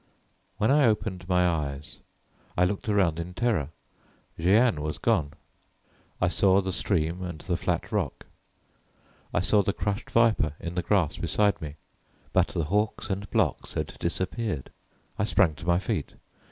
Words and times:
When 0.57 0.71
I 0.71 0.85
opened 0.85 1.29
my 1.29 1.47
eyes, 1.47 1.99
I 2.57 2.65
looked 2.65 2.89
around 2.89 3.19
in 3.19 3.35
terror. 3.35 3.69
Jeanne 4.39 4.81
was 4.81 4.97
gone. 4.97 5.33
I 6.19 6.27
saw 6.27 6.59
the 6.59 6.73
stream 6.73 7.21
and 7.21 7.37
the 7.41 7.55
flat 7.55 7.91
rock; 7.91 8.25
I 9.31 9.41
saw 9.41 9.61
the 9.61 9.73
crushed 9.73 10.09
viper 10.09 10.55
in 10.59 10.73
the 10.73 10.81
grass 10.81 11.19
beside 11.19 11.61
me, 11.61 11.75
but 12.33 12.47
the 12.47 12.63
hawks 12.63 13.11
and 13.11 13.29
blocs 13.29 13.73
had 13.73 13.93
disappeared. 13.99 14.71
I 15.19 15.23
sprang 15.23 15.53
to 15.53 15.67
my 15.67 15.77
feet. 15.77 16.15